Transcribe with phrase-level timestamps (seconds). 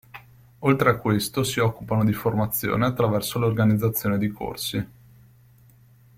[0.61, 4.87] Oltre a questo, si occupano di formazione attraverso l'organizzazione di corsi.